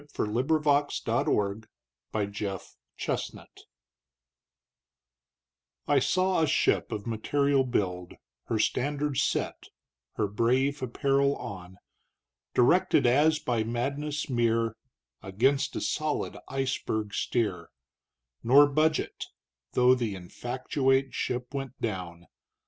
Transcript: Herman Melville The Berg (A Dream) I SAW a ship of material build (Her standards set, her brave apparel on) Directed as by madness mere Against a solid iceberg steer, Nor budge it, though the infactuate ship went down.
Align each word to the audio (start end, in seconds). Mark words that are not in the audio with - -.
Herman 0.17 0.33
Melville 0.33 0.87
The 1.05 1.25
Berg 1.31 1.67
(A 2.15 2.25
Dream) 2.25 3.45
I 5.87 5.99
SAW 5.99 6.39
a 6.41 6.47
ship 6.47 6.91
of 6.91 7.05
material 7.05 7.63
build 7.63 8.15
(Her 8.45 8.57
standards 8.57 9.21
set, 9.21 9.65
her 10.13 10.25
brave 10.27 10.81
apparel 10.81 11.35
on) 11.35 11.77
Directed 12.55 13.05
as 13.05 13.37
by 13.37 13.63
madness 13.63 14.27
mere 14.27 14.75
Against 15.21 15.75
a 15.75 15.81
solid 15.81 16.35
iceberg 16.47 17.13
steer, 17.13 17.69
Nor 18.41 18.65
budge 18.67 18.99
it, 18.99 19.25
though 19.73 19.93
the 19.93 20.15
infactuate 20.15 21.13
ship 21.13 21.53
went 21.53 21.79
down. 21.79 22.25